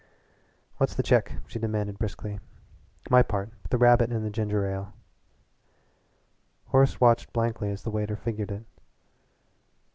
"What's 0.77 0.95
the 0.95 1.03
check?" 1.03 1.33
she 1.45 1.59
demanded 1.59 1.99
briskly 1.99 2.39
"My 3.11 3.21
part 3.21 3.51
the 3.69 3.77
rabbit 3.77 4.11
and 4.11 4.25
the 4.25 4.31
ginger 4.31 4.65
ale." 4.65 4.93
Horace 6.69 6.99
watched 6.99 7.31
blankly 7.33 7.69
as 7.69 7.83
the 7.83 7.91
waiter 7.91 8.15
figured 8.15 8.49
it. 8.49 8.65